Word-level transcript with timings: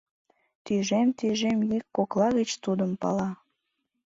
Тӱжем-тӱжем 0.65 1.59
йӱк 1.69 1.85
кокла 1.95 2.27
гыч 2.37 2.49
тудым 2.63 2.91
пала. 3.01 3.29